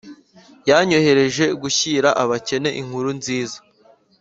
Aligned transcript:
yanyohereje 0.69 1.45
gushyira 1.61 2.09
abakene 2.23 2.69
inkuru 2.81 3.09
nziza, 3.19 3.57